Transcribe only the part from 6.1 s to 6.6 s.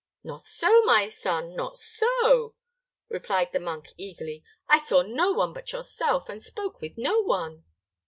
and